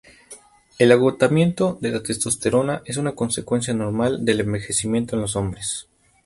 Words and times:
El 0.79 0.91
"agotamiento" 0.93 1.77
de 1.79 1.91
la 1.91 2.01
testosterona 2.01 2.81
es 2.85 2.97
una 2.97 3.11
consecuencia 3.13 3.71
normal 3.75 4.25
del 4.25 4.39
envejecimiento 4.39 5.15
en 5.15 5.21
los 5.21 5.35
hombres. 5.35 5.89